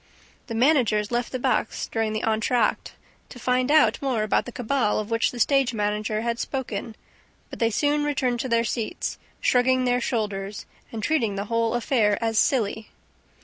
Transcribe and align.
The 0.47 0.55
managers 0.55 1.11
left 1.11 1.31
the 1.31 1.37
box 1.37 1.85
during 1.85 2.11
the 2.11 2.23
entr'acte 2.25 2.93
to 3.29 3.37
find 3.37 3.69
out 3.69 4.01
more 4.01 4.23
about 4.23 4.45
the 4.45 4.51
cabal 4.51 4.97
of 4.97 5.11
which 5.11 5.29
the 5.29 5.39
stage 5.39 5.75
manager 5.75 6.21
had 6.21 6.39
spoken; 6.39 6.95
but 7.51 7.59
they 7.59 7.69
soon 7.69 8.03
returned 8.03 8.39
to 8.39 8.49
their 8.49 8.63
seats, 8.65 9.19
shrugging 9.41 9.85
their 9.85 10.01
shoulders 10.01 10.65
and 10.91 11.03
treating 11.03 11.35
the 11.35 11.45
whole 11.53 11.75
affair 11.75 12.17
as 12.19 12.39
silly. 12.39 12.89